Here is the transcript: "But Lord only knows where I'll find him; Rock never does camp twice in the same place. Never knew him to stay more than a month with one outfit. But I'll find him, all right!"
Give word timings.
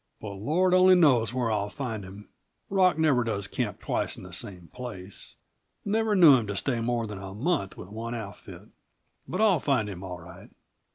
"But 0.19 0.31
Lord 0.33 0.73
only 0.73 0.95
knows 0.95 1.31
where 1.31 1.51
I'll 1.51 1.69
find 1.69 2.03
him; 2.03 2.27
Rock 2.71 2.97
never 2.97 3.23
does 3.23 3.47
camp 3.47 3.79
twice 3.81 4.17
in 4.17 4.23
the 4.23 4.33
same 4.33 4.69
place. 4.73 5.35
Never 5.85 6.15
knew 6.15 6.35
him 6.37 6.47
to 6.47 6.55
stay 6.55 6.79
more 6.81 7.05
than 7.05 7.19
a 7.19 7.35
month 7.35 7.77
with 7.77 7.89
one 7.89 8.15
outfit. 8.15 8.69
But 9.27 9.41
I'll 9.41 9.59
find 9.59 9.87
him, 9.87 10.01
all 10.03 10.17
right!" 10.19 10.49